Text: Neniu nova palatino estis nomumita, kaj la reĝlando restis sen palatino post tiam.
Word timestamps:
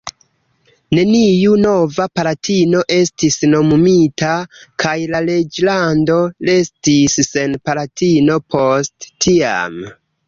Neniu 0.99 1.57
nova 1.65 2.07
palatino 2.19 2.81
estis 2.95 3.37
nomumita, 3.51 4.31
kaj 4.85 4.95
la 5.13 5.21
reĝlando 5.27 6.17
restis 6.51 7.21
sen 7.29 7.55
palatino 7.71 8.39
post 8.57 9.11
tiam. 9.27 9.79